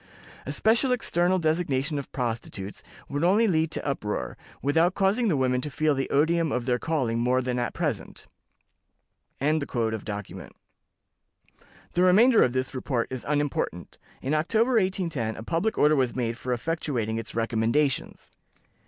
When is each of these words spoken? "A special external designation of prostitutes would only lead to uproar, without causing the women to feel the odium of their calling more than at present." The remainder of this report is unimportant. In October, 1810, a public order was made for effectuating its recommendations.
"A 0.47 0.51
special 0.51 0.91
external 0.91 1.37
designation 1.37 1.99
of 1.99 2.11
prostitutes 2.11 2.81
would 3.07 3.23
only 3.23 3.47
lead 3.47 3.69
to 3.69 3.85
uproar, 3.87 4.35
without 4.59 4.95
causing 4.95 5.27
the 5.27 5.37
women 5.37 5.61
to 5.61 5.69
feel 5.69 5.93
the 5.93 6.09
odium 6.09 6.51
of 6.51 6.65
their 6.65 6.79
calling 6.79 7.19
more 7.19 7.39
than 7.39 7.59
at 7.59 7.75
present." 7.75 8.25
The 9.39 10.49
remainder 11.97 12.41
of 12.41 12.53
this 12.53 12.73
report 12.73 13.09
is 13.11 13.25
unimportant. 13.29 13.99
In 14.23 14.33
October, 14.33 14.71
1810, 14.71 15.35
a 15.37 15.43
public 15.43 15.77
order 15.77 15.95
was 15.95 16.15
made 16.15 16.35
for 16.35 16.51
effectuating 16.51 17.19
its 17.19 17.35
recommendations. 17.35 18.31